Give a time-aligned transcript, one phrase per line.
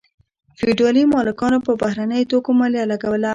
[0.57, 3.29] فیوډالي مالکانو په بهرنیو توکو مالیه لګوله.